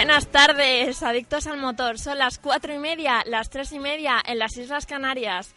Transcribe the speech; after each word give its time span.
Buenas 0.00 0.28
tardes, 0.28 1.02
adictos 1.02 1.46
al 1.46 1.58
motor. 1.58 1.98
Son 1.98 2.16
las 2.16 2.38
cuatro 2.38 2.72
y 2.72 2.78
media, 2.78 3.22
las 3.26 3.50
tres 3.50 3.70
y 3.72 3.78
media 3.78 4.14
en 4.26 4.38
las 4.38 4.56
Islas 4.56 4.86
Canarias. 4.86 5.54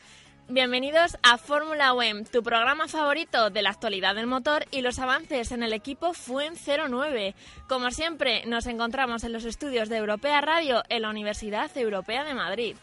Bienvenidos 0.49 1.17
a 1.23 1.37
Fórmula 1.37 1.93
WEM, 1.93 2.25
tu 2.25 2.43
programa 2.43 2.89
favorito 2.89 3.51
de 3.51 3.61
la 3.61 3.69
actualidad 3.69 4.15
del 4.15 4.27
motor 4.27 4.65
y 4.69 4.81
los 4.81 4.99
avances 4.99 5.53
en 5.53 5.63
el 5.63 5.71
equipo 5.71 6.13
FUEN 6.13 6.55
09. 6.57 7.35
Como 7.69 7.89
siempre, 7.91 8.45
nos 8.45 8.67
encontramos 8.67 9.23
en 9.23 9.31
los 9.31 9.45
estudios 9.45 9.87
de 9.87 9.95
Europea 9.95 10.41
Radio 10.41 10.83
en 10.89 11.03
la 11.03 11.09
Universidad 11.09 11.71
Europea 11.77 12.25
de 12.25 12.33
Madrid. 12.33 12.75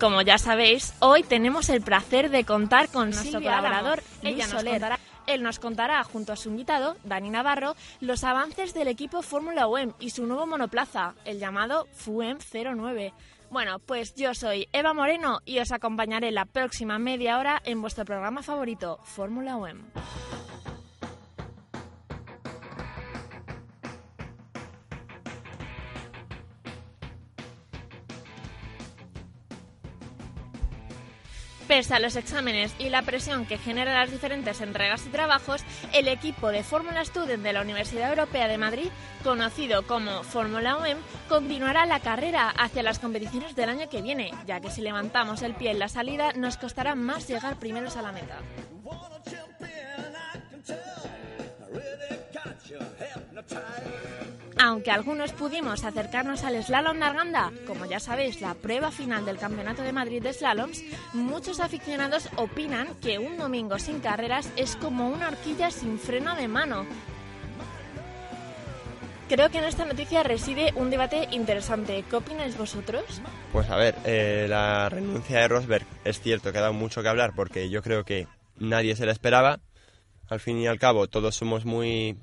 Como 0.00 0.22
ya 0.22 0.38
sabéis, 0.38 0.94
hoy 1.00 1.24
tenemos 1.24 1.68
el 1.70 1.82
placer 1.82 2.30
de 2.30 2.44
contar 2.44 2.88
con 2.88 3.10
nuestro 3.10 3.40
colaborador, 3.40 4.00
Ella 4.22 4.46
nos 4.46 4.62
contará, 4.62 4.98
él 5.26 5.42
nos 5.42 5.58
contará, 5.58 6.04
junto 6.04 6.32
a 6.32 6.36
su 6.36 6.50
invitado, 6.50 6.96
Dani 7.02 7.30
Navarro, 7.30 7.74
los 8.00 8.22
avances 8.22 8.74
del 8.74 8.86
equipo 8.86 9.22
Fórmula 9.22 9.66
UEM 9.66 9.94
y 9.98 10.10
su 10.10 10.24
nuevo 10.26 10.46
monoplaza, 10.46 11.14
el 11.24 11.40
llamado 11.40 11.88
FUEM 11.94 12.38
09. 12.52 13.12
Bueno, 13.50 13.80
pues 13.80 14.14
yo 14.14 14.34
soy 14.34 14.68
Eva 14.72 14.94
Moreno 14.94 15.40
y 15.44 15.58
os 15.58 15.72
acompañaré 15.72 16.30
la 16.30 16.44
próxima 16.44 17.00
media 17.00 17.38
hora 17.38 17.60
en 17.64 17.80
vuestro 17.80 18.04
programa 18.04 18.44
favorito, 18.44 19.00
Fórmula 19.02 19.56
UEM. 19.56 19.82
Pese 31.68 31.94
a 31.94 32.00
los 32.00 32.16
exámenes 32.16 32.74
y 32.78 32.88
la 32.88 33.02
presión 33.02 33.44
que 33.44 33.58
generan 33.58 33.94
las 33.94 34.10
diferentes 34.10 34.62
entregas 34.62 35.04
y 35.06 35.10
trabajos, 35.10 35.62
el 35.92 36.08
equipo 36.08 36.48
de 36.48 36.64
Fórmula 36.64 37.04
Student 37.04 37.42
de 37.42 37.52
la 37.52 37.60
Universidad 37.60 38.08
Europea 38.08 38.48
de 38.48 38.56
Madrid, 38.56 38.88
conocido 39.22 39.86
como 39.86 40.22
Fórmula 40.22 40.78
OEM, 40.78 40.96
continuará 41.28 41.84
la 41.84 42.00
carrera 42.00 42.48
hacia 42.48 42.82
las 42.82 42.98
competiciones 42.98 43.54
del 43.54 43.68
año 43.68 43.90
que 43.90 44.00
viene, 44.00 44.30
ya 44.46 44.60
que 44.60 44.70
si 44.70 44.80
levantamos 44.80 45.42
el 45.42 45.54
pie 45.54 45.72
en 45.72 45.78
la 45.78 45.90
salida 45.90 46.32
nos 46.32 46.56
costará 46.56 46.94
más 46.94 47.28
llegar 47.28 47.56
primeros 47.56 47.98
a 47.98 48.02
la 48.02 48.12
meta. 48.12 48.38
Aunque 54.68 54.90
algunos 54.90 55.32
pudimos 55.32 55.82
acercarnos 55.82 56.44
al 56.44 56.62
slalom 56.62 56.98
Narganda, 56.98 57.50
como 57.66 57.86
ya 57.86 57.98
sabéis, 57.98 58.42
la 58.42 58.52
prueba 58.52 58.90
final 58.90 59.24
del 59.24 59.38
Campeonato 59.38 59.80
de 59.80 59.94
Madrid 59.94 60.22
de 60.22 60.34
Slaloms, 60.34 60.84
muchos 61.14 61.58
aficionados 61.58 62.28
opinan 62.36 62.88
que 63.00 63.18
un 63.18 63.38
domingo 63.38 63.78
sin 63.78 64.00
carreras 64.00 64.52
es 64.56 64.76
como 64.76 65.08
una 65.08 65.28
horquilla 65.28 65.70
sin 65.70 65.98
freno 65.98 66.36
de 66.36 66.48
mano. 66.48 66.84
Creo 69.30 69.48
que 69.48 69.56
en 69.56 69.64
esta 69.64 69.86
noticia 69.86 70.22
reside 70.22 70.74
un 70.76 70.90
debate 70.90 71.28
interesante. 71.30 72.04
¿Qué 72.10 72.16
opináis 72.16 72.58
vosotros? 72.58 73.22
Pues 73.54 73.70
a 73.70 73.76
ver, 73.76 73.94
eh, 74.04 74.44
la 74.50 74.90
renuncia 74.90 75.40
de 75.40 75.48
Rosberg 75.48 75.86
es 76.04 76.20
cierto 76.20 76.52
que 76.52 76.58
ha 76.58 76.60
dado 76.60 76.74
mucho 76.74 77.00
que 77.00 77.08
hablar 77.08 77.32
porque 77.34 77.70
yo 77.70 77.82
creo 77.82 78.04
que 78.04 78.26
nadie 78.58 78.96
se 78.96 79.06
la 79.06 79.12
esperaba. 79.12 79.60
Al 80.28 80.40
fin 80.40 80.58
y 80.58 80.66
al 80.66 80.78
cabo, 80.78 81.08
todos 81.08 81.36
somos 81.36 81.64
muy 81.64 82.18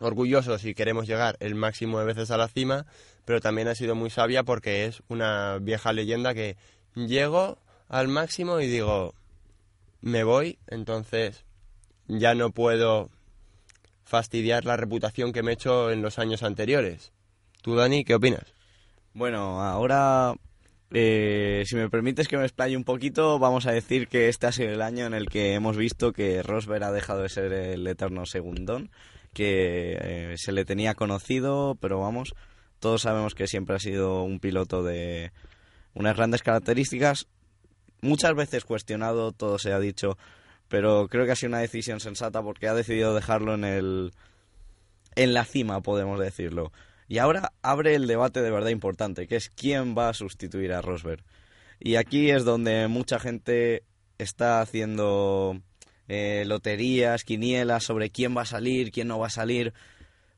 orgullosos 0.00 0.64
y 0.64 0.74
queremos 0.74 1.06
llegar 1.06 1.36
el 1.40 1.54
máximo 1.54 2.00
de 2.00 2.06
veces 2.06 2.30
a 2.30 2.36
la 2.36 2.48
cima, 2.48 2.86
pero 3.24 3.40
también 3.40 3.68
ha 3.68 3.74
sido 3.74 3.94
muy 3.94 4.10
sabia 4.10 4.42
porque 4.42 4.86
es 4.86 5.02
una 5.08 5.58
vieja 5.60 5.92
leyenda 5.92 6.34
que 6.34 6.56
llego 6.94 7.58
al 7.88 8.08
máximo 8.08 8.60
y 8.60 8.66
digo, 8.66 9.14
me 10.00 10.24
voy, 10.24 10.58
entonces 10.66 11.44
ya 12.08 12.34
no 12.34 12.50
puedo 12.50 13.10
fastidiar 14.04 14.64
la 14.64 14.76
reputación 14.76 15.32
que 15.32 15.42
me 15.42 15.52
he 15.52 15.54
hecho 15.54 15.90
en 15.90 16.02
los 16.02 16.18
años 16.18 16.42
anteriores. 16.42 17.12
¿Tú, 17.62 17.76
Dani, 17.76 18.04
qué 18.04 18.14
opinas? 18.14 18.54
Bueno, 19.12 19.62
ahora, 19.62 20.34
eh, 20.90 21.62
si 21.66 21.76
me 21.76 21.90
permites 21.90 22.26
que 22.26 22.36
me 22.36 22.44
explaye 22.44 22.76
un 22.76 22.84
poquito, 22.84 23.38
vamos 23.38 23.66
a 23.66 23.72
decir 23.72 24.08
que 24.08 24.28
este 24.28 24.46
ha 24.46 24.52
sido 24.52 24.70
el 24.70 24.82
año 24.82 25.06
en 25.06 25.14
el 25.14 25.28
que 25.28 25.54
hemos 25.54 25.76
visto 25.76 26.12
que 26.12 26.42
Rosberg 26.42 26.84
ha 26.84 26.92
dejado 26.92 27.22
de 27.22 27.28
ser 27.28 27.52
el 27.52 27.86
eterno 27.86 28.24
segundón 28.26 28.90
que 29.32 29.96
eh, 30.00 30.34
se 30.36 30.52
le 30.52 30.64
tenía 30.64 30.94
conocido, 30.94 31.76
pero 31.80 32.00
vamos, 32.00 32.34
todos 32.78 33.02
sabemos 33.02 33.34
que 33.34 33.46
siempre 33.46 33.76
ha 33.76 33.80
sido 33.80 34.22
un 34.22 34.40
piloto 34.40 34.82
de 34.82 35.32
unas 35.94 36.16
grandes 36.16 36.42
características, 36.42 37.26
muchas 38.00 38.34
veces 38.34 38.64
cuestionado, 38.64 39.32
todo 39.32 39.58
se 39.58 39.72
ha 39.72 39.78
dicho, 39.78 40.18
pero 40.68 41.08
creo 41.08 41.26
que 41.26 41.32
ha 41.32 41.36
sido 41.36 41.50
una 41.50 41.58
decisión 41.58 42.00
sensata 42.00 42.42
porque 42.42 42.68
ha 42.68 42.74
decidido 42.74 43.14
dejarlo 43.14 43.54
en 43.54 43.64
el 43.64 44.12
en 45.16 45.34
la 45.34 45.44
cima, 45.44 45.82
podemos 45.82 46.20
decirlo. 46.20 46.72
Y 47.08 47.18
ahora 47.18 47.52
abre 47.62 47.96
el 47.96 48.06
debate 48.06 48.40
de 48.40 48.52
verdad 48.52 48.70
importante, 48.70 49.26
que 49.26 49.36
es 49.36 49.50
quién 49.50 49.96
va 49.98 50.08
a 50.08 50.14
sustituir 50.14 50.72
a 50.72 50.80
Rosberg. 50.80 51.24
Y 51.80 51.96
aquí 51.96 52.30
es 52.30 52.44
donde 52.44 52.86
mucha 52.86 53.18
gente 53.18 53.82
está 54.18 54.60
haciendo 54.60 55.60
eh, 56.12 56.42
loterías, 56.44 57.22
quinielas 57.22 57.84
sobre 57.84 58.10
quién 58.10 58.36
va 58.36 58.42
a 58.42 58.44
salir, 58.44 58.90
quién 58.90 59.06
no 59.06 59.20
va 59.20 59.28
a 59.28 59.30
salir, 59.30 59.72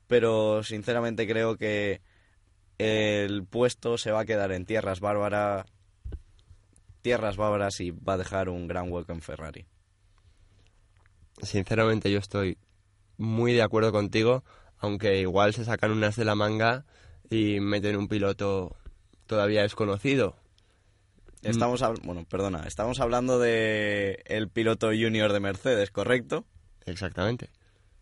pero 0.05 0.61
sinceramente 0.61 1.27
creo 1.27 1.57
que 1.57 1.99
el 2.77 3.43
puesto 3.43 3.97
se 3.97 4.11
va 4.11 4.19
a 4.19 4.25
quedar 4.25 4.51
en 4.51 4.67
tierras 4.67 4.99
bárbaras, 4.99 5.65
tierras 7.01 7.37
bárbaras 7.37 7.79
y 7.79 7.89
va 7.89 8.13
a 8.13 8.17
dejar 8.17 8.49
un 8.49 8.67
gran 8.67 8.91
hueco 8.91 9.13
en 9.13 9.21
Ferrari. 9.21 9.65
Sinceramente 11.41 12.11
yo 12.11 12.19
estoy 12.19 12.59
muy 13.17 13.53
de 13.53 13.63
acuerdo 13.63 13.91
contigo, 13.91 14.43
aunque 14.77 15.21
igual 15.21 15.55
se 15.55 15.65
sacan 15.65 15.89
unas 15.89 16.15
de 16.15 16.25
la 16.25 16.35
manga 16.35 16.85
y 17.31 17.59
meten 17.59 17.95
un 17.95 18.07
piloto 18.07 18.75
todavía 19.25 19.63
desconocido. 19.63 20.35
Estamos, 21.43 21.83
bueno, 22.03 22.25
perdona, 22.25 22.63
estamos 22.65 22.99
hablando 22.99 23.37
de 23.37 24.23
el 24.25 24.49
piloto 24.49 24.87
junior 24.87 25.33
de 25.33 25.39
Mercedes, 25.39 25.91
¿correcto? 25.91 26.45
Exactamente. 26.85 27.49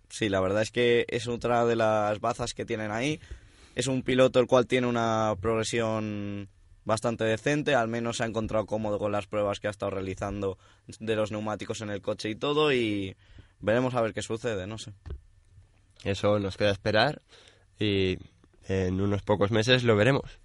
Sí, 0.10 0.30
la 0.30 0.42
verdad 0.42 0.62
es 0.62 0.72
que 0.72 1.06
es 1.10 1.28
otra 1.28 1.66
de 1.66 1.76
las 1.76 2.20
bazas 2.20 2.54
que 2.54 2.66
tienen 2.66 2.92
ahí. 2.92 3.20
Es 3.76 3.88
un 3.88 4.04
piloto 4.04 4.40
el 4.40 4.48
cual 4.48 4.68
tiene 4.68 4.88
una 4.88 5.36
progresión 5.42 6.50
bastante 6.84 7.24
decente, 7.24 7.76
al 7.76 7.88
menos 7.88 8.18
se 8.18 8.24
ha 8.24 8.28
encontrado 8.28 8.66
cómodo 8.66 9.00
con 9.00 9.12
las 9.12 9.28
pruebas 9.28 9.60
que 9.60 9.68
ha 9.68 9.72
estado 9.72 9.92
realizando 9.92 10.58
de 11.00 11.16
los 11.16 11.32
neumáticos 11.32 11.82
en 11.82 11.90
el 11.90 12.02
coche 12.02 12.30
y 12.30 12.36
todo 12.36 12.74
y 12.74 13.16
veremos 13.60 13.96
a 13.96 14.02
ver 14.02 14.14
qué 14.14 14.22
sucede, 14.22 14.68
no 14.68 14.78
sé. 14.78 14.94
Eso 16.04 16.40
nos 16.40 16.58
queda 16.58 16.72
esperar 16.72 17.22
y 17.80 18.18
en 18.68 19.00
unos 19.00 19.22
pocos 19.22 19.52
meses 19.52 19.84
lo 19.84 19.96
veremos. 19.96 20.41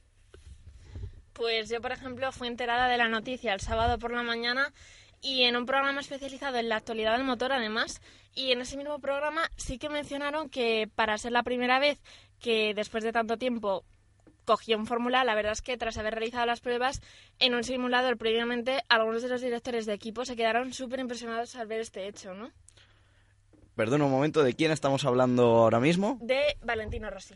Pues 1.36 1.68
yo, 1.68 1.82
por 1.82 1.92
ejemplo, 1.92 2.32
fui 2.32 2.48
enterada 2.48 2.88
de 2.88 2.96
la 2.96 3.08
noticia 3.08 3.52
el 3.52 3.60
sábado 3.60 3.98
por 3.98 4.10
la 4.10 4.22
mañana 4.22 4.72
y 5.20 5.42
en 5.42 5.56
un 5.56 5.66
programa 5.66 6.00
especializado 6.00 6.56
en 6.56 6.70
la 6.70 6.76
actualidad 6.76 7.12
del 7.12 7.26
motor, 7.26 7.52
además, 7.52 8.00
y 8.34 8.52
en 8.52 8.62
ese 8.62 8.78
mismo 8.78 8.98
programa 9.00 9.42
sí 9.56 9.78
que 9.78 9.90
mencionaron 9.90 10.48
que 10.48 10.88
para 10.94 11.18
ser 11.18 11.32
la 11.32 11.42
primera 11.42 11.78
vez 11.78 11.98
que 12.40 12.72
después 12.74 13.04
de 13.04 13.12
tanto 13.12 13.36
tiempo 13.36 13.84
cogió 14.46 14.78
un 14.78 14.86
fórmula, 14.86 15.24
la 15.24 15.34
verdad 15.34 15.52
es 15.52 15.60
que 15.60 15.76
tras 15.76 15.98
haber 15.98 16.14
realizado 16.14 16.46
las 16.46 16.60
pruebas 16.60 17.02
en 17.38 17.54
un 17.54 17.64
simulador 17.64 18.16
previamente, 18.16 18.82
algunos 18.88 19.22
de 19.22 19.28
los 19.28 19.42
directores 19.42 19.84
de 19.84 19.92
equipo 19.92 20.24
se 20.24 20.36
quedaron 20.36 20.72
súper 20.72 21.00
impresionados 21.00 21.54
al 21.56 21.66
ver 21.66 21.80
este 21.80 22.08
hecho, 22.08 22.32
¿no? 22.32 22.50
Perdón 23.74 24.00
un 24.00 24.10
momento, 24.10 24.42
¿de 24.42 24.54
quién 24.54 24.72
estamos 24.72 25.04
hablando 25.04 25.44
ahora 25.58 25.80
mismo? 25.80 26.16
De 26.22 26.56
Valentino 26.62 27.10
Rossi. 27.10 27.34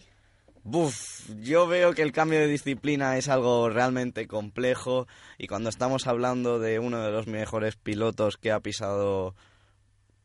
Buf, 0.62 1.31
yo 1.41 1.67
veo 1.67 1.95
que 1.95 2.03
el 2.03 2.12
cambio 2.12 2.39
de 2.39 2.47
disciplina 2.47 3.17
es 3.17 3.29
algo 3.29 3.71
realmente 3.71 4.27
complejo 4.27 5.09
y 5.39 5.47
cuando 5.47 5.71
estamos 5.71 6.07
hablando 6.07 6.59
de 6.59 6.79
uno 6.79 7.03
de 7.03 7.11
los 7.11 7.27
mejores 7.27 7.77
pilotos 7.77 8.37
que 8.37 8.53
ha 8.53 8.61
pisado 8.61 9.35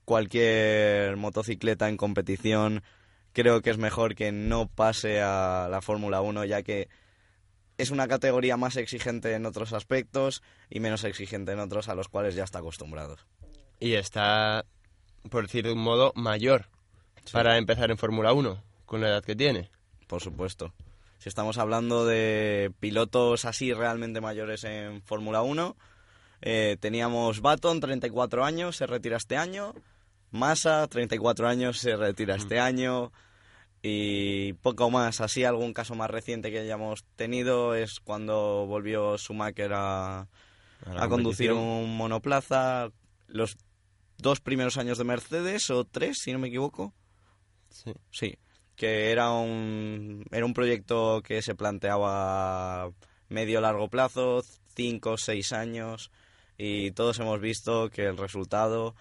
cualquier 0.04 1.16
motocicleta 1.16 1.88
en 1.88 1.98
competición, 1.98 2.84
creo 3.32 3.62
que 3.62 3.70
es 3.70 3.78
mejor 3.78 4.16
que 4.16 4.32
no 4.32 4.68
pase 4.68 5.22
a 5.22 5.68
la 5.72 5.82
Fórmula 5.82 6.22
1 6.22 6.46
ya 6.46 6.64
que 6.64 6.90
es 7.78 7.92
una 7.92 8.08
categoría 8.08 8.58
más 8.58 8.76
exigente 8.78 9.34
en 9.34 9.46
otros 9.46 9.74
aspectos 9.74 10.44
y 10.70 10.80
menos 10.80 11.04
exigente 11.04 11.54
en 11.54 11.60
otros 11.60 11.90
a 11.90 11.96
los 11.96 12.08
cuales 12.08 12.36
ya 12.36 12.44
está 12.44 12.60
acostumbrado. 12.60 13.18
Y 13.80 13.94
está, 13.94 14.66
por 15.30 15.44
decir 15.44 15.66
de 15.66 15.74
un 15.74 15.80
modo, 15.80 16.12
mayor 16.16 16.68
para 17.32 17.58
empezar 17.58 17.92
en 17.92 17.98
Fórmula 17.98 18.34
1, 18.34 18.64
con 18.86 19.02
la 19.02 19.10
edad 19.10 19.24
que 19.24 19.36
tiene. 19.36 19.70
Por 20.08 20.22
supuesto. 20.22 20.74
Si 21.18 21.30
estamos 21.30 21.58
hablando 21.58 22.06
de 22.06 22.72
pilotos 22.80 23.46
así 23.46 23.74
realmente 23.74 24.22
mayores 24.22 24.64
en 24.64 25.02
Fórmula 25.02 25.42
1, 25.42 25.76
eh, 26.42 26.78
teníamos 26.80 27.42
Baton, 27.42 27.80
34 27.80 28.46
años, 28.46 28.76
se 28.76 28.86
retira 28.86 29.18
este 29.18 29.38
año. 29.38 29.74
Massa, 30.32 30.88
34 30.88 31.48
años, 31.48 31.80
se 31.80 31.96
retira 31.96 32.36
este 32.36 32.60
año. 32.60 33.12
Y 33.82 34.54
poco 34.54 34.90
más. 34.90 35.22
Así, 35.22 35.44
algún 35.44 35.74
caso 35.74 35.96
más 35.96 36.10
reciente 36.10 36.52
que 36.52 36.60
hayamos 36.60 37.04
tenido 37.16 37.76
es 37.76 38.00
cuando 38.00 38.66
volvió 38.68 39.18
Schumacher 39.18 39.74
a, 39.74 40.20
A 40.20 40.28
a 40.98 41.08
conducir 41.08 41.54
un 41.54 41.96
monoplaza. 41.96 42.90
Los 43.28 43.58
dos 44.18 44.42
primeros 44.42 44.78
años 44.78 44.98
de 44.98 45.04
Mercedes, 45.04 45.70
o 45.70 45.86
tres, 45.86 46.20
si 46.20 46.34
no 46.34 46.40
me 46.40 46.48
equivoco. 46.48 46.94
Sí. 47.70 47.94
Sí, 48.12 48.38
que 48.76 49.12
era 49.12 49.32
un, 49.32 50.26
era 50.32 50.46
un 50.46 50.54
proyecto 50.54 51.22
que 51.24 51.42
se 51.42 51.56
planteaba 51.56 52.84
a 52.84 52.92
medio 53.30 53.62
largo 53.62 53.90
plazo, 53.90 54.44
cinco 54.76 55.12
o 55.12 55.18
seis 55.18 55.54
años, 55.54 56.12
y 56.58 56.92
todos 56.92 57.20
hemos 57.20 57.40
visto 57.40 57.90
que 57.90 58.06
el 58.06 58.18
resultado 58.18 58.96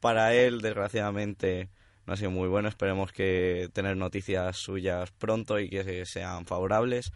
para 0.00 0.34
él, 0.34 0.60
desgraciadamente, 0.60 1.68
no 2.06 2.12
ha 2.12 2.16
sido 2.16 2.30
muy 2.30 2.48
bueno. 2.48 2.68
Esperemos 2.68 3.12
que 3.12 3.68
tener 3.72 3.96
noticias 3.96 4.56
suyas 4.56 5.10
pronto 5.12 5.58
y 5.58 5.68
que 5.68 6.04
sean 6.06 6.46
favorables, 6.46 7.12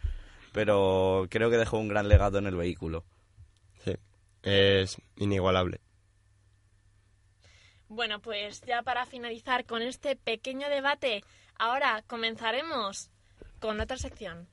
pero 0.52 1.26
creo 1.30 1.50
que 1.50 1.58
dejó 1.58 1.78
un 1.78 1.88
gran 1.88 2.08
legado 2.08 2.38
en 2.38 2.46
el 2.46 2.56
vehículo. 2.56 3.04
Sí. 3.84 3.94
Es 4.42 4.96
inigualable. 5.16 5.80
Bueno, 7.88 8.20
pues 8.20 8.60
ya 8.66 8.82
para 8.82 9.06
finalizar 9.06 9.64
con 9.64 9.80
este 9.80 10.14
pequeño 10.14 10.68
debate, 10.68 11.24
ahora 11.58 12.02
comenzaremos 12.06 13.10
con 13.60 13.80
otra 13.80 13.96
sección. 13.96 14.46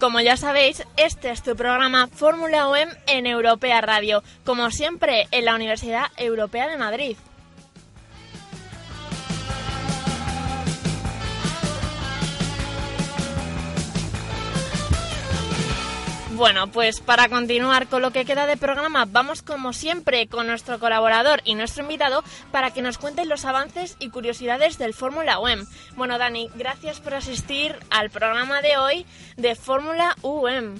Como 0.00 0.20
ya 0.20 0.36
sabéis, 0.36 0.84
este 0.96 1.30
es 1.30 1.42
tu 1.42 1.56
programa 1.56 2.06
Fórmula 2.06 2.68
OEM 2.68 2.88
en 3.08 3.26
Europea 3.26 3.80
Radio, 3.80 4.22
como 4.44 4.70
siempre 4.70 5.26
en 5.32 5.44
la 5.44 5.56
Universidad 5.56 6.06
Europea 6.16 6.68
de 6.68 6.76
Madrid. 6.76 7.16
Bueno, 16.38 16.70
pues 16.70 17.00
para 17.00 17.28
continuar 17.28 17.88
con 17.88 18.00
lo 18.00 18.12
que 18.12 18.24
queda 18.24 18.46
de 18.46 18.56
programa, 18.56 19.06
vamos 19.06 19.42
como 19.42 19.72
siempre 19.72 20.28
con 20.28 20.46
nuestro 20.46 20.78
colaborador 20.78 21.40
y 21.44 21.56
nuestro 21.56 21.82
invitado 21.82 22.22
para 22.52 22.70
que 22.70 22.80
nos 22.80 22.96
cuenten 22.96 23.28
los 23.28 23.44
avances 23.44 23.96
y 23.98 24.10
curiosidades 24.10 24.78
del 24.78 24.94
Fórmula 24.94 25.40
UEM. 25.40 25.66
Bueno, 25.96 26.16
Dani, 26.16 26.48
gracias 26.54 27.00
por 27.00 27.14
asistir 27.14 27.74
al 27.90 28.10
programa 28.10 28.62
de 28.62 28.76
hoy 28.76 29.04
de 29.36 29.56
Fórmula 29.56 30.14
UEM. 30.22 30.76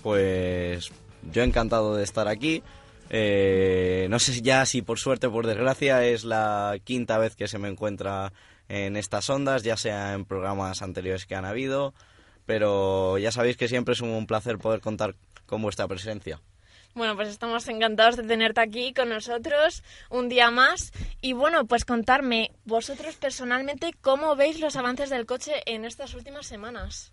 Pues 0.00 0.92
yo 1.32 1.42
encantado 1.42 1.96
de 1.96 2.04
estar 2.04 2.28
aquí. 2.28 2.62
Eh, 3.10 4.06
no 4.10 4.20
sé 4.20 4.40
ya 4.42 4.64
si 4.64 4.82
por 4.82 5.00
suerte 5.00 5.26
o 5.26 5.32
por 5.32 5.48
desgracia 5.48 6.04
es 6.04 6.22
la 6.22 6.76
quinta 6.84 7.18
vez 7.18 7.34
que 7.34 7.48
se 7.48 7.58
me 7.58 7.66
encuentra 7.66 8.32
en 8.68 8.96
estas 8.96 9.28
ondas, 9.28 9.64
ya 9.64 9.76
sea 9.76 10.12
en 10.12 10.24
programas 10.24 10.82
anteriores 10.82 11.26
que 11.26 11.34
han 11.34 11.46
habido, 11.46 11.94
pero 12.48 13.18
ya 13.18 13.30
sabéis 13.30 13.58
que 13.58 13.68
siempre 13.68 13.92
es 13.92 14.00
un 14.00 14.26
placer 14.26 14.56
poder 14.56 14.80
contar 14.80 15.14
con 15.44 15.60
vuestra 15.60 15.86
presencia. 15.86 16.40
Bueno, 16.94 17.14
pues 17.14 17.28
estamos 17.28 17.68
encantados 17.68 18.16
de 18.16 18.22
tenerte 18.22 18.62
aquí 18.62 18.94
con 18.94 19.10
nosotros 19.10 19.82
un 20.08 20.30
día 20.30 20.50
más. 20.50 20.90
Y 21.20 21.34
bueno, 21.34 21.66
pues 21.66 21.84
contarme 21.84 22.52
vosotros 22.64 23.16
personalmente 23.16 23.92
cómo 24.00 24.34
veis 24.34 24.60
los 24.60 24.76
avances 24.76 25.10
del 25.10 25.26
coche 25.26 25.52
en 25.66 25.84
estas 25.84 26.14
últimas 26.14 26.46
semanas. 26.46 27.12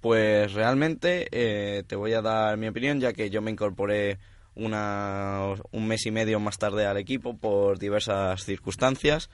Pues 0.00 0.52
realmente 0.54 1.28
eh, 1.30 1.84
te 1.84 1.94
voy 1.94 2.12
a 2.14 2.20
dar 2.20 2.56
mi 2.56 2.66
opinión, 2.66 2.98
ya 2.98 3.12
que 3.12 3.30
yo 3.30 3.42
me 3.42 3.52
incorporé 3.52 4.18
una, 4.56 5.54
un 5.70 5.86
mes 5.86 6.04
y 6.04 6.10
medio 6.10 6.40
más 6.40 6.58
tarde 6.58 6.84
al 6.84 6.96
equipo 6.96 7.36
por 7.36 7.78
diversas 7.78 8.44
circunstancias, 8.44 9.30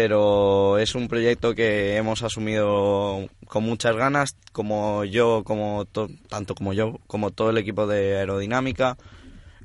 pero 0.00 0.78
es 0.78 0.94
un 0.94 1.08
proyecto 1.08 1.56
que 1.56 1.96
hemos 1.96 2.22
asumido 2.22 3.28
con 3.48 3.64
muchas 3.64 3.96
ganas, 3.96 4.36
como 4.52 5.04
yo, 5.04 5.42
como 5.42 5.86
to- 5.86 6.08
tanto 6.28 6.54
como 6.54 6.72
yo, 6.72 7.00
como 7.08 7.32
todo 7.32 7.50
el 7.50 7.58
equipo 7.58 7.88
de 7.88 8.16
aerodinámica. 8.16 8.96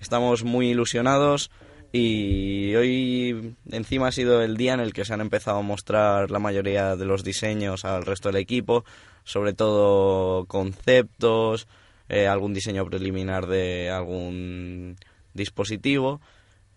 Estamos 0.01 0.43
muy 0.43 0.69
ilusionados 0.69 1.51
y 1.91 2.73
hoy 2.73 3.53
encima 3.69 4.07
ha 4.07 4.11
sido 4.11 4.41
el 4.41 4.57
día 4.57 4.73
en 4.73 4.79
el 4.79 4.91
que 4.91 5.05
se 5.05 5.13
han 5.13 5.21
empezado 5.21 5.59
a 5.59 5.61
mostrar 5.61 6.31
la 6.31 6.39
mayoría 6.39 6.95
de 6.95 7.05
los 7.05 7.23
diseños 7.23 7.85
al 7.85 8.03
resto 8.03 8.29
del 8.29 8.41
equipo, 8.41 8.85
sobre 9.23 9.53
todo 9.53 10.45
conceptos, 10.47 11.67
eh, 12.09 12.25
algún 12.25 12.55
diseño 12.55 12.87
preliminar 12.87 13.45
de 13.45 13.91
algún 13.91 14.95
dispositivo 15.35 16.21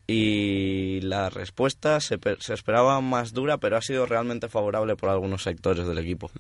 y 0.07 1.01
la 1.01 1.31
respuesta 1.31 2.01
se, 2.01 2.19
se 2.39 2.55
esperaba 2.55 3.01
más 3.01 3.33
dura, 3.33 3.59
pero 3.59 3.77
ha 3.77 3.83
sido 3.83 4.07
realmente 4.07 4.49
favorable 4.49 4.97
por 4.97 5.11
algunos 5.11 5.43
sectores 5.43 5.87
del 5.87 5.99
equipo. 5.99 6.31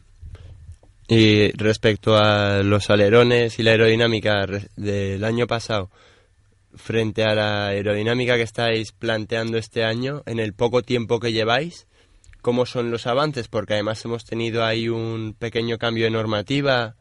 Y 1.09 1.53
respecto 1.53 2.17
a 2.17 2.63
los 2.63 2.91
alerones 2.91 3.59
y 3.59 3.63
la 3.63 3.73
aerodinámica 3.73 4.47
del 4.77 5.25
año 5.25 5.47
pasado, 5.47 5.91
frente 6.75 7.23
a 7.25 7.35
la 7.35 7.67
aerodinámica 7.69 8.37
que 8.37 8.43
estáis 8.43 8.93
planteando 8.93 9.57
este 9.57 9.85
año, 9.85 10.23
en 10.27 10.41
el 10.41 10.53
poco 10.53 10.83
tiempo 10.83 11.21
que 11.21 11.33
lleváis, 11.33 11.87
¿cómo 12.43 12.67
son 12.67 12.91
los 12.91 13.07
avances? 13.07 13.49
Porque 13.49 13.75
además 13.75 14.05
hemos 14.05 14.25
tenido 14.25 14.65
ahí 14.65 14.89
un 14.89 15.35
pequeño 15.39 15.79
cambio 15.79 16.05
de 16.05 16.11
normativa. 16.11 16.97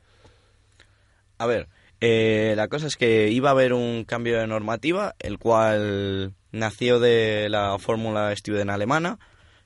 A 1.38 1.46
ver, 1.48 1.68
eh, 2.02 2.54
la 2.56 2.68
cosa 2.68 2.88
es 2.88 2.96
que 2.96 3.30
iba 3.30 3.50
a 3.50 3.54
haber 3.54 3.74
un 3.74 4.04
cambio 4.04 4.40
de 4.40 4.48
normativa, 4.48 5.16
el 5.20 5.38
cual 5.38 6.34
nació 6.52 7.00
de 7.00 7.48
la 7.50 7.78
fórmula 7.80 8.36
Student 8.36 8.70
alemana, 8.70 9.20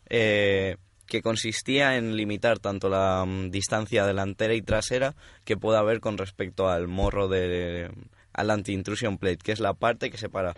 eh, 0.10 0.78
que 1.06 1.22
consistía 1.22 1.98
en 1.98 2.16
limitar 2.16 2.60
tanto 2.60 2.88
la 2.88 3.26
mm, 3.26 3.50
distancia 3.50 4.06
delantera 4.06 4.54
y 4.54 4.62
trasera 4.62 5.16
que 5.44 5.58
pueda 5.58 5.80
haber 5.80 6.00
con 6.00 6.18
respecto 6.18 6.70
al 6.70 6.88
morro 6.88 7.28
de 7.28 7.90
al 8.32 8.52
anti-intrusion 8.52 9.18
plate, 9.18 9.40
que 9.44 9.52
es 9.52 9.60
la 9.60 9.74
parte 9.74 10.12
que 10.12 10.18
separa 10.18 10.54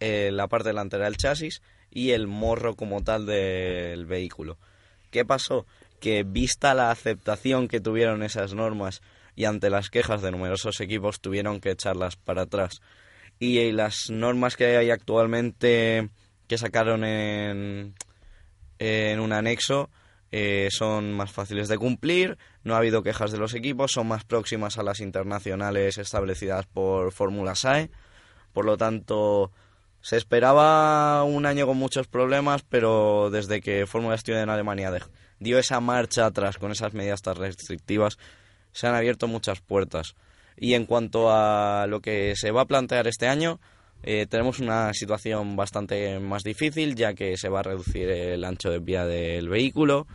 eh, 0.00 0.30
la 0.32 0.46
parte 0.46 0.68
delantera 0.68 1.06
del 1.06 1.16
chasis 1.16 1.60
y 1.90 2.10
el 2.10 2.28
morro 2.28 2.76
como 2.76 3.02
tal 3.02 3.26
del 3.26 4.06
vehículo. 4.06 4.58
¿Qué 5.10 5.24
pasó? 5.24 5.66
Que 6.00 6.22
vista 6.22 6.74
la 6.74 6.90
aceptación 6.90 7.66
que 7.66 7.80
tuvieron 7.80 8.22
esas 8.22 8.54
normas 8.54 9.02
y 9.38 9.44
ante 9.44 9.70
las 9.70 9.88
quejas 9.88 10.20
de 10.20 10.32
numerosos 10.32 10.80
equipos 10.80 11.20
tuvieron 11.20 11.60
que 11.60 11.70
echarlas 11.70 12.16
para 12.16 12.42
atrás. 12.42 12.80
Y 13.38 13.58
eh, 13.58 13.72
las 13.72 14.10
normas 14.10 14.56
que 14.56 14.76
hay 14.76 14.90
actualmente 14.90 16.08
que 16.48 16.58
sacaron 16.58 17.04
en, 17.04 17.94
un 18.80 19.32
anexo 19.32 19.90
eh, 20.32 20.70
son 20.72 21.12
más 21.12 21.30
fáciles 21.30 21.68
de 21.68 21.78
cumplir, 21.78 22.36
no 22.64 22.74
ha 22.74 22.78
habido 22.78 23.04
quejas 23.04 23.30
de 23.30 23.38
los 23.38 23.54
equipos, 23.54 23.92
son 23.92 24.08
más 24.08 24.24
próximas 24.24 24.76
a 24.76 24.82
las 24.82 24.98
internacionales 24.98 25.98
establecidas 25.98 26.66
por 26.66 27.12
Fórmula 27.12 27.54
SAE. 27.54 27.92
Por 28.52 28.64
lo 28.64 28.76
tanto, 28.76 29.52
se 30.00 30.16
esperaba 30.16 31.22
un 31.22 31.46
año 31.46 31.64
con 31.64 31.76
muchos 31.76 32.08
problemas, 32.08 32.64
pero 32.68 33.30
desde 33.30 33.60
que 33.60 33.86
Fórmula 33.86 34.18
Student 34.18 34.42
en 34.42 34.50
Alemania 34.50 34.92
dio 35.38 35.60
esa 35.60 35.78
marcha 35.78 36.26
atrás 36.26 36.58
con 36.58 36.72
esas 36.72 36.92
medidas 36.92 37.22
tan 37.22 37.36
restrictivas, 37.36 38.18
se 38.78 38.86
han 38.86 38.94
abierto 38.94 39.26
muchas 39.26 39.60
puertas. 39.60 40.14
Y 40.56 40.74
en 40.74 40.86
cuanto 40.86 41.32
a 41.32 41.88
lo 41.88 42.00
que 42.00 42.34
se 42.36 42.52
va 42.52 42.60
a 42.60 42.66
plantear 42.66 43.08
este 43.08 43.26
año, 43.26 43.58
eh, 44.04 44.26
tenemos 44.30 44.60
una 44.60 44.94
situación 44.94 45.56
bastante 45.56 46.20
más 46.20 46.44
difícil, 46.44 46.94
ya 46.94 47.12
que 47.14 47.36
se 47.36 47.48
va 47.48 47.58
a 47.58 47.64
reducir 47.64 48.08
el 48.08 48.44
ancho 48.44 48.70
de 48.70 48.78
vía 48.78 49.04
del 49.04 49.48
vehículo. 49.48 50.06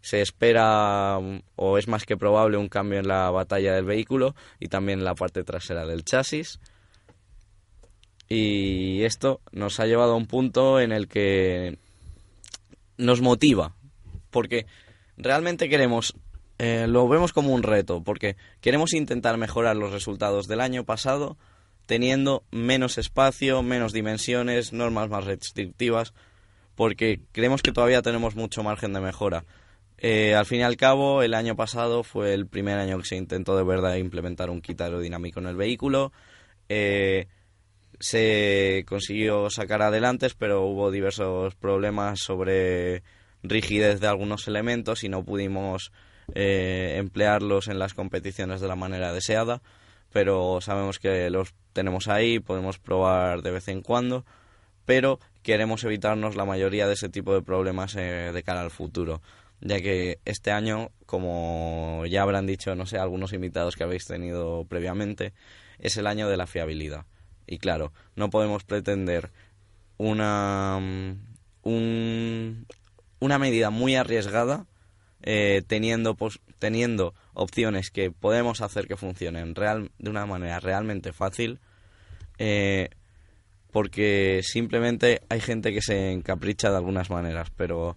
Se 0.00 0.22
espera, 0.22 1.18
o 1.56 1.76
es 1.76 1.88
más 1.88 2.06
que 2.06 2.16
probable, 2.16 2.56
un 2.56 2.70
cambio 2.70 3.00
en 3.00 3.08
la 3.08 3.30
batalla 3.30 3.74
del 3.74 3.84
vehículo 3.84 4.34
y 4.60 4.68
también 4.68 5.00
en 5.00 5.04
la 5.04 5.14
parte 5.14 5.44
trasera 5.44 5.84
del 5.84 6.02
chasis. 6.02 6.58
Y 8.30 9.02
esto 9.02 9.42
nos 9.52 9.78
ha 9.78 9.84
llevado 9.84 10.14
a 10.14 10.16
un 10.16 10.26
punto 10.26 10.80
en 10.80 10.90
el 10.90 11.06
que 11.06 11.76
nos 12.96 13.20
motiva, 13.20 13.76
porque 14.30 14.64
realmente 15.18 15.68
queremos, 15.68 16.14
eh, 16.58 16.86
lo 16.88 17.06
vemos 17.08 17.32
como 17.32 17.52
un 17.52 17.62
reto, 17.62 18.02
porque 18.02 18.36
queremos 18.60 18.94
intentar 18.94 19.36
mejorar 19.36 19.76
los 19.76 19.92
resultados 19.92 20.46
del 20.46 20.60
año 20.60 20.84
pasado 20.84 21.36
teniendo 21.86 22.44
menos 22.50 22.98
espacio, 22.98 23.62
menos 23.62 23.92
dimensiones, 23.92 24.72
normas 24.72 25.08
más 25.08 25.24
restrictivas, 25.24 26.12
porque 26.74 27.20
creemos 27.32 27.62
que 27.62 27.72
todavía 27.72 28.02
tenemos 28.02 28.34
mucho 28.34 28.62
margen 28.62 28.92
de 28.92 29.00
mejora. 29.00 29.44
Eh, 29.98 30.34
al 30.34 30.44
fin 30.44 30.60
y 30.60 30.62
al 30.62 30.76
cabo, 30.76 31.22
el 31.22 31.32
año 31.32 31.56
pasado 31.56 32.02
fue 32.02 32.34
el 32.34 32.46
primer 32.46 32.78
año 32.78 32.98
que 32.98 33.06
se 33.06 33.16
intentó 33.16 33.56
de 33.56 33.64
verdad 33.64 33.96
implementar 33.96 34.50
un 34.50 34.60
kit 34.60 34.80
aerodinámico 34.80 35.40
en 35.40 35.46
el 35.46 35.56
vehículo. 35.56 36.12
Eh, 36.68 37.28
se 37.98 38.84
consiguió 38.86 39.48
sacar 39.48 39.80
adelante, 39.80 40.28
pero 40.36 40.62
hubo 40.66 40.90
diversos 40.90 41.54
problemas 41.54 42.20
sobre 42.20 43.02
rigidez 43.42 44.00
de 44.00 44.08
algunos 44.08 44.48
elementos 44.48 45.04
y 45.04 45.08
no 45.08 45.24
pudimos 45.24 45.92
eh, 46.34 46.94
emplearlos 46.96 47.68
en 47.68 47.78
las 47.78 47.94
competiciones 47.94 48.60
de 48.60 48.68
la 48.68 48.76
manera 48.76 49.12
deseada. 49.12 49.62
Pero 50.12 50.60
sabemos 50.60 50.98
que 50.98 51.28
los 51.30 51.54
tenemos 51.72 52.08
ahí, 52.08 52.38
podemos 52.38 52.78
probar 52.78 53.42
de 53.42 53.50
vez 53.50 53.68
en 53.68 53.82
cuando, 53.82 54.24
pero 54.84 55.20
queremos 55.42 55.84
evitarnos 55.84 56.36
la 56.36 56.44
mayoría 56.44 56.86
de 56.86 56.94
ese 56.94 57.08
tipo 57.08 57.34
de 57.34 57.42
problemas 57.42 57.94
eh, 57.96 58.30
de 58.32 58.42
cara 58.42 58.62
al 58.62 58.70
futuro 58.70 59.20
ya 59.60 59.80
que 59.80 60.20
este 60.24 60.50
año, 60.52 60.90
como 61.06 62.04
ya 62.06 62.22
habrán 62.22 62.46
dicho, 62.46 62.74
no 62.74 62.86
sé, 62.86 62.98
algunos 62.98 63.32
invitados 63.32 63.76
que 63.76 63.84
habéis 63.84 64.06
tenido 64.06 64.64
previamente, 64.68 65.32
es 65.78 65.96
el 65.96 66.06
año 66.06 66.28
de 66.28 66.36
la 66.36 66.46
fiabilidad. 66.46 67.06
Y 67.46 67.58
claro, 67.58 67.92
no 68.16 68.30
podemos 68.30 68.64
pretender 68.64 69.30
una, 69.98 70.78
mm, 71.62 72.64
una 73.20 73.38
medida 73.38 73.70
muy 73.70 73.96
arriesgada 73.96 74.66
eh, 75.26 75.62
teniendo, 75.66 76.16
teniendo 76.58 77.14
opciones 77.34 77.90
que 77.90 78.10
podemos 78.10 78.62
hacer 78.62 78.86
que 78.86 78.96
funcionen 78.96 79.54
real, 79.54 79.90
de 79.98 80.08
una 80.08 80.24
manera 80.24 80.60
realmente 80.60 81.12
fácil, 81.12 81.58
eh, 82.38 82.88
porque 83.72 84.40
simplemente 84.42 85.20
hay 85.28 85.40
gente 85.40 85.72
que 85.72 85.82
se 85.82 86.12
encapricha 86.12 86.70
de 86.70 86.76
algunas 86.76 87.10
maneras, 87.10 87.50
pero 87.56 87.96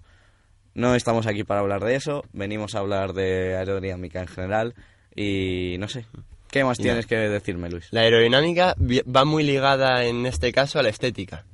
no 0.74 0.96
estamos 0.96 1.28
aquí 1.28 1.44
para 1.44 1.62
hablar 1.62 1.84
de 1.86 1.96
eso, 1.96 2.26
venimos 2.34 2.76
a 2.76 2.80
hablar 2.80 3.14
de 3.14 3.56
aerodinámica 3.56 4.20
en 4.20 4.28
general 4.28 4.74
y 5.16 5.78
no 5.80 5.88
sé, 5.88 6.06
¿Qué 6.50 6.64
más 6.64 6.80
tienes 6.80 7.06
que 7.06 7.16
decirme, 7.16 7.70
Luis? 7.70 7.88
La 7.92 8.02
aerodinámica 8.02 8.76
va 8.80 9.24
muy 9.24 9.44
ligada 9.44 10.04
en 10.06 10.26
este 10.26 10.52
caso 10.52 10.80
a 10.80 10.84
la 10.84 10.90
estética. 10.90 11.46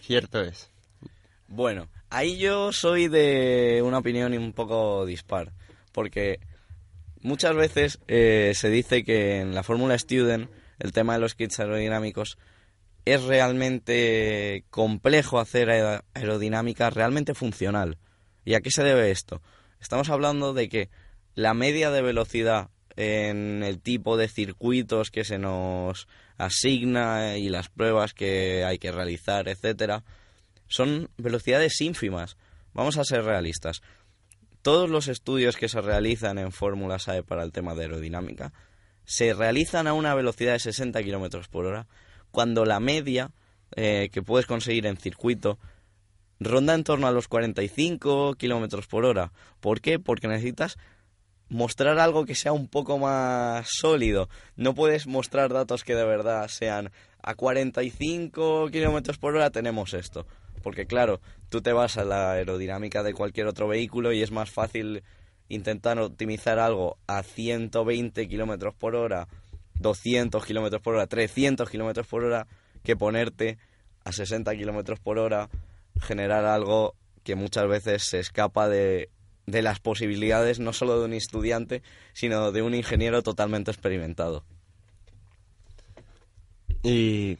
Cierto 0.00 0.40
es. 0.40 0.70
Bueno, 1.48 1.88
ahí 2.14 2.38
yo 2.38 2.70
soy 2.70 3.08
de 3.08 3.82
una 3.84 3.98
opinión 3.98 4.34
un 4.34 4.52
poco 4.52 5.04
dispar, 5.04 5.52
porque 5.92 6.38
muchas 7.20 7.56
veces 7.56 7.98
eh, 8.06 8.52
se 8.54 8.70
dice 8.70 9.02
que 9.02 9.40
en 9.40 9.52
la 9.52 9.64
Fórmula 9.64 9.98
Student 9.98 10.48
el 10.78 10.92
tema 10.92 11.14
de 11.14 11.18
los 11.18 11.34
kits 11.34 11.58
aerodinámicos 11.58 12.38
es 13.04 13.22
realmente 13.24 14.64
complejo 14.70 15.40
hacer 15.40 15.70
aerodinámica 16.14 16.88
realmente 16.88 17.34
funcional. 17.34 17.98
¿Y 18.44 18.54
a 18.54 18.60
qué 18.60 18.70
se 18.70 18.84
debe 18.84 19.10
esto? 19.10 19.42
Estamos 19.80 20.08
hablando 20.08 20.54
de 20.54 20.68
que 20.68 20.90
la 21.34 21.52
media 21.52 21.90
de 21.90 22.00
velocidad 22.00 22.70
en 22.96 23.64
el 23.64 23.80
tipo 23.80 24.16
de 24.16 24.28
circuitos 24.28 25.10
que 25.10 25.24
se 25.24 25.38
nos 25.38 26.06
asigna 26.38 27.36
y 27.36 27.48
las 27.48 27.68
pruebas 27.68 28.14
que 28.14 28.64
hay 28.64 28.78
que 28.78 28.92
realizar, 28.92 29.48
etcétera, 29.48 30.04
son 30.68 31.10
velocidades 31.16 31.80
ínfimas. 31.80 32.36
Vamos 32.72 32.96
a 32.96 33.04
ser 33.04 33.24
realistas. 33.24 33.82
Todos 34.62 34.88
los 34.88 35.08
estudios 35.08 35.56
que 35.56 35.68
se 35.68 35.80
realizan 35.80 36.38
en 36.38 36.52
Fórmula 36.52 36.98
SAE 36.98 37.22
para 37.22 37.42
el 37.42 37.52
tema 37.52 37.74
de 37.74 37.82
aerodinámica 37.82 38.52
se 39.04 39.34
realizan 39.34 39.86
a 39.86 39.92
una 39.92 40.14
velocidad 40.14 40.54
de 40.54 40.58
60 40.58 41.02
kilómetros 41.02 41.48
por 41.48 41.66
hora, 41.66 41.86
cuando 42.30 42.64
la 42.64 42.80
media 42.80 43.30
eh, 43.76 44.08
que 44.12 44.22
puedes 44.22 44.46
conseguir 44.46 44.86
en 44.86 44.96
circuito 44.96 45.58
ronda 46.40 46.74
en 46.74 46.84
torno 46.84 47.06
a 47.06 47.12
los 47.12 47.28
45 47.28 48.34
kilómetros 48.34 48.86
por 48.86 49.04
hora. 49.04 49.32
¿Por 49.60 49.80
qué? 49.80 49.98
Porque 49.98 50.28
necesitas 50.28 50.78
mostrar 51.48 51.98
algo 51.98 52.24
que 52.24 52.34
sea 52.34 52.52
un 52.52 52.68
poco 52.68 52.98
más 52.98 53.68
sólido. 53.70 54.28
No 54.56 54.74
puedes 54.74 55.06
mostrar 55.06 55.52
datos 55.52 55.84
que 55.84 55.94
de 55.94 56.04
verdad 56.04 56.48
sean 56.48 56.90
a 57.22 57.34
45 57.34 58.68
kilómetros 58.70 59.18
por 59.18 59.34
hora 59.34 59.50
tenemos 59.50 59.94
esto. 59.94 60.26
Porque 60.64 60.86
claro, 60.86 61.20
tú 61.48 61.62
te 61.62 61.72
vas 61.72 61.96
a 61.96 62.04
la 62.04 62.32
aerodinámica 62.32 63.04
de 63.04 63.14
cualquier 63.14 63.46
otro 63.46 63.68
vehículo 63.68 64.12
y 64.12 64.22
es 64.22 64.32
más 64.32 64.50
fácil 64.50 65.04
intentar 65.48 65.98
optimizar 66.00 66.58
algo 66.58 66.98
a 67.06 67.22
120 67.22 68.26
kilómetros 68.26 68.74
por 68.74 68.96
hora, 68.96 69.28
200 69.74 70.44
kilómetros 70.44 70.82
por 70.82 70.94
hora, 70.94 71.06
300 71.06 71.70
kilómetros 71.70 72.08
por 72.08 72.24
hora, 72.24 72.48
que 72.82 72.96
ponerte 72.96 73.58
a 74.02 74.10
60 74.10 74.56
kilómetros 74.56 74.98
por 74.98 75.18
hora, 75.18 75.48
generar 76.00 76.44
algo 76.44 76.96
que 77.22 77.36
muchas 77.36 77.68
veces 77.68 78.02
se 78.02 78.18
escapa 78.18 78.68
de 78.68 79.10
de 79.46 79.62
las 79.62 79.80
posibilidades 79.80 80.58
no 80.58 80.72
solo 80.72 80.98
de 80.98 81.04
un 81.04 81.12
estudiante, 81.12 81.82
sino 82.12 82.52
de 82.52 82.62
un 82.62 82.74
ingeniero 82.74 83.22
totalmente 83.22 83.70
experimentado. 83.70 84.44
Y, 86.82 87.38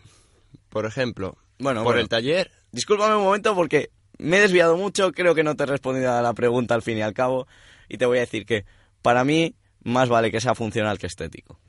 por 0.70 0.86
ejemplo, 0.86 1.36
bueno, 1.58 1.84
por 1.84 1.98
el 1.98 2.08
taller... 2.08 2.50
Discúlpame 2.74 3.14
un 3.14 3.22
momento 3.22 3.54
porque 3.54 3.90
me 4.18 4.38
he 4.38 4.40
desviado 4.40 4.76
mucho, 4.76 5.12
creo 5.12 5.36
que 5.36 5.44
no 5.44 5.54
te 5.54 5.62
he 5.62 5.66
respondido 5.66 6.12
a 6.12 6.22
la 6.22 6.34
pregunta 6.34 6.74
al 6.74 6.82
fin 6.82 6.98
y 6.98 7.02
al 7.02 7.14
cabo, 7.14 7.46
y 7.88 7.98
te 7.98 8.06
voy 8.06 8.18
a 8.18 8.22
decir 8.22 8.46
que 8.46 8.64
para 9.00 9.22
mí 9.22 9.54
más 9.84 10.08
vale 10.08 10.32
que 10.32 10.40
sea 10.40 10.56
funcional 10.56 10.98
que 10.98 11.06
estético. 11.06 11.60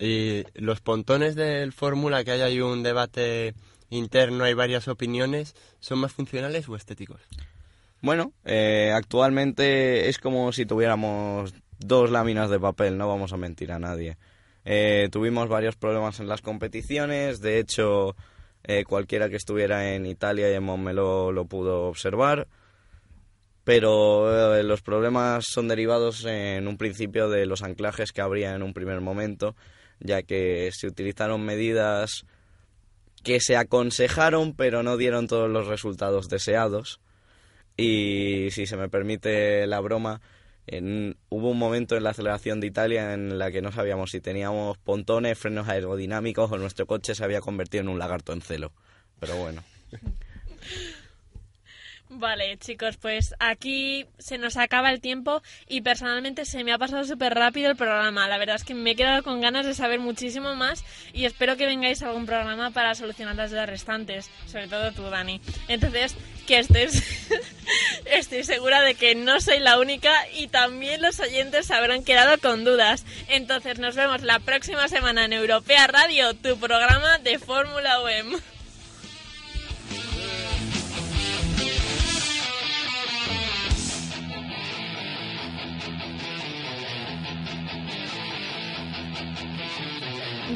Y 0.00 0.42
los 0.54 0.80
pontones 0.80 1.36
del 1.36 1.72
fórmula, 1.72 2.24
que 2.24 2.32
haya 2.32 2.46
ahí 2.46 2.60
un 2.60 2.82
debate 2.82 3.54
interno, 3.88 4.42
hay 4.42 4.54
varias 4.54 4.88
opiniones, 4.88 5.54
¿son 5.78 6.00
más 6.00 6.10
funcionales 6.10 6.68
o 6.68 6.74
estéticos? 6.74 7.20
Bueno, 8.00 8.32
eh, 8.44 8.90
actualmente 8.92 10.08
es 10.08 10.18
como 10.18 10.50
si 10.50 10.66
tuviéramos 10.66 11.54
dos 11.78 12.10
láminas 12.10 12.50
de 12.50 12.58
papel, 12.58 12.98
no 12.98 13.06
vamos 13.06 13.32
a 13.32 13.36
mentir 13.36 13.70
a 13.70 13.78
nadie. 13.78 14.18
Eh, 14.64 15.08
tuvimos 15.12 15.48
varios 15.48 15.76
problemas 15.76 16.18
en 16.18 16.26
las 16.26 16.42
competiciones, 16.42 17.40
de 17.40 17.60
hecho 17.60 18.16
eh, 18.68 18.84
cualquiera 18.84 19.28
que 19.28 19.36
estuviera 19.36 19.94
en 19.94 20.06
Italia 20.06 20.50
y 20.50 20.54
en 20.54 20.62
Montmeló 20.62 21.32
lo 21.32 21.46
pudo 21.46 21.86
observar, 21.86 22.46
pero 23.64 24.62
los 24.62 24.82
problemas 24.82 25.46
son 25.48 25.68
derivados 25.68 26.24
en 26.26 26.68
un 26.68 26.78
principio 26.78 27.28
de 27.28 27.46
los 27.46 27.62
anclajes 27.62 28.12
que 28.12 28.20
habría 28.20 28.54
en 28.54 28.62
un 28.62 28.74
primer 28.74 29.00
momento, 29.00 29.56
ya 30.00 30.22
que 30.22 30.70
se 30.72 30.86
utilizaron 30.86 31.44
medidas 31.44 32.26
que 33.24 33.40
se 33.40 33.56
aconsejaron 33.56 34.54
pero 34.54 34.82
no 34.82 34.96
dieron 34.96 35.26
todos 35.26 35.50
los 35.50 35.66
resultados 35.66 36.28
deseados. 36.28 37.00
Y 37.76 38.48
si 38.50 38.66
se 38.66 38.76
me 38.76 38.88
permite 38.88 39.66
la 39.66 39.80
broma, 39.80 40.20
hubo 41.28 41.50
un 41.50 41.58
momento 41.58 41.96
en 41.96 42.04
la 42.04 42.10
aceleración 42.10 42.60
de 42.60 42.66
Italia 42.66 43.14
en 43.14 43.38
la 43.38 43.50
que 43.50 43.62
no 43.62 43.72
sabíamos 43.72 44.10
si 44.10 44.20
teníamos 44.20 44.78
pontones, 44.78 45.38
frenos 45.38 45.68
aerodinámicos 45.68 46.50
o 46.50 46.58
nuestro 46.58 46.86
coche 46.86 47.14
se 47.14 47.24
había 47.24 47.40
convertido 47.40 47.82
en 47.82 47.88
un 47.88 47.98
lagarto 47.98 48.32
en 48.32 48.42
celo. 48.42 48.72
Pero 49.18 49.36
bueno. 49.36 49.62
Vale, 52.10 52.56
chicos, 52.56 52.96
pues 52.96 53.34
aquí 53.38 54.06
se 54.18 54.38
nos 54.38 54.56
acaba 54.56 54.90
el 54.90 55.00
tiempo 55.00 55.42
y 55.68 55.82
personalmente 55.82 56.46
se 56.46 56.64
me 56.64 56.72
ha 56.72 56.78
pasado 56.78 57.04
súper 57.04 57.34
rápido 57.34 57.70
el 57.70 57.76
programa. 57.76 58.26
La 58.28 58.38
verdad 58.38 58.56
es 58.56 58.64
que 58.64 58.74
me 58.74 58.92
he 58.92 58.96
quedado 58.96 59.22
con 59.22 59.42
ganas 59.42 59.66
de 59.66 59.74
saber 59.74 60.00
muchísimo 60.00 60.54
más 60.54 60.84
y 61.12 61.26
espero 61.26 61.58
que 61.58 61.66
vengáis 61.66 62.02
a 62.02 62.08
algún 62.08 62.24
programa 62.24 62.70
para 62.70 62.94
solucionar 62.94 63.36
las 63.36 63.50
dudas 63.50 63.68
restantes, 63.68 64.30
sobre 64.46 64.68
todo 64.68 64.90
tú, 64.92 65.02
Dani. 65.02 65.40
Entonces, 65.68 66.16
que 66.46 66.58
estés... 66.60 67.02
Estoy 68.06 68.42
segura 68.42 68.80
de 68.80 68.94
que 68.94 69.14
no 69.14 69.38
soy 69.42 69.58
la 69.58 69.78
única 69.78 70.10
y 70.34 70.46
también 70.46 71.02
los 71.02 71.20
oyentes 71.20 71.70
habrán 71.70 72.02
quedado 72.02 72.38
con 72.38 72.64
dudas. 72.64 73.04
Entonces, 73.28 73.78
nos 73.78 73.96
vemos 73.96 74.22
la 74.22 74.38
próxima 74.38 74.88
semana 74.88 75.26
en 75.26 75.34
Europea 75.34 75.86
Radio, 75.86 76.32
tu 76.32 76.58
programa 76.58 77.18
de 77.18 77.38
Fórmula 77.38 78.00
UEM. 78.00 78.32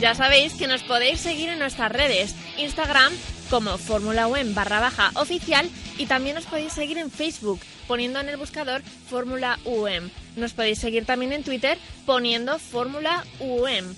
Ya 0.00 0.14
sabéis 0.14 0.54
que 0.54 0.66
nos 0.66 0.82
podéis 0.82 1.20
seguir 1.20 1.48
en 1.48 1.58
nuestras 1.58 1.92
redes, 1.92 2.34
Instagram 2.56 3.12
como 3.50 3.76
Fórmula 3.76 4.26
UEM 4.26 4.54
barra 4.54 4.80
baja 4.80 5.10
oficial 5.14 5.68
y 5.98 6.06
también 6.06 6.34
nos 6.34 6.46
podéis 6.46 6.72
seguir 6.72 6.96
en 6.96 7.10
Facebook 7.10 7.60
poniendo 7.86 8.18
en 8.18 8.30
el 8.30 8.38
buscador 8.38 8.82
Fórmula 9.10 9.58
UEM. 9.64 10.10
Nos 10.36 10.54
podéis 10.54 10.78
seguir 10.78 11.04
también 11.04 11.32
en 11.34 11.44
Twitter 11.44 11.76
poniendo 12.06 12.58
Fórmula 12.58 13.24
UEM. 13.40 13.94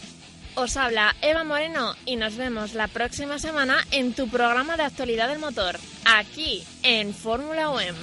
Os 0.57 0.77
habla 0.77 1.15
Eva 1.23 1.45
Moreno 1.45 1.95
y 2.05 2.17
nos 2.17 2.37
vemos 2.37 2.75
la 2.75 2.89
próxima 2.89 3.39
semana 3.39 3.87
en 3.93 4.13
tu 4.13 4.29
programa 4.29 4.77
de 4.77 4.83
actualidad 4.83 5.29
del 5.29 5.39
motor, 5.39 5.79
aquí 6.05 6.65
en 6.83 7.15
Fórmula 7.15 7.71
UEM. 7.71 7.95